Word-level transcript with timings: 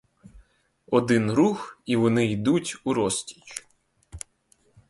Один 0.91 1.29
рух— 1.31 1.77
і 1.85 1.95
вони 1.95 2.25
йдуть 2.31 2.81
урозтіч. 2.83 3.67